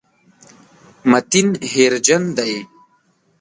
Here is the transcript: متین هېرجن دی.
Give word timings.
متین 1.09 1.47
هېرجن 1.73 2.23
دی. 2.37 2.53